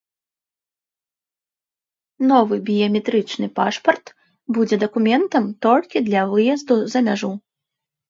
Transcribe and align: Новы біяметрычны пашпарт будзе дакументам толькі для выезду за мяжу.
Новы 2.31 2.55
біяметрычны 2.71 3.47
пашпарт 3.61 4.05
будзе 4.59 4.83
дакументам 4.87 5.43
толькі 5.71 6.07
для 6.11 6.21
выезду 6.37 6.75
за 6.97 7.09
мяжу. 7.11 7.33